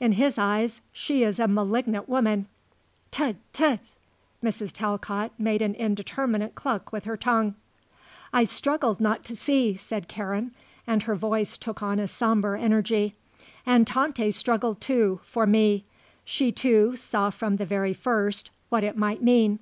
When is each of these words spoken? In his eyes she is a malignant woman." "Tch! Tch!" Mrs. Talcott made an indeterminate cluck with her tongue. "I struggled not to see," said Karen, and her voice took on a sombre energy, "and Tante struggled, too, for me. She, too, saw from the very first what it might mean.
In 0.00 0.10
his 0.18 0.38
eyes 0.38 0.80
she 0.92 1.22
is 1.22 1.38
a 1.38 1.46
malignant 1.46 2.08
woman." 2.08 2.46
"Tch! 3.12 3.36
Tch!" 3.52 3.78
Mrs. 4.42 4.72
Talcott 4.72 5.30
made 5.38 5.62
an 5.62 5.76
indeterminate 5.76 6.56
cluck 6.56 6.90
with 6.90 7.04
her 7.04 7.16
tongue. 7.16 7.54
"I 8.32 8.42
struggled 8.42 8.98
not 8.98 9.24
to 9.26 9.36
see," 9.36 9.76
said 9.76 10.08
Karen, 10.08 10.52
and 10.84 11.04
her 11.04 11.14
voice 11.14 11.56
took 11.56 11.80
on 11.80 12.00
a 12.00 12.08
sombre 12.08 12.60
energy, 12.60 13.14
"and 13.64 13.86
Tante 13.86 14.32
struggled, 14.32 14.80
too, 14.80 15.20
for 15.22 15.46
me. 15.46 15.84
She, 16.24 16.50
too, 16.50 16.96
saw 16.96 17.30
from 17.30 17.54
the 17.54 17.64
very 17.64 17.94
first 17.94 18.50
what 18.70 18.82
it 18.82 18.96
might 18.96 19.22
mean. 19.22 19.60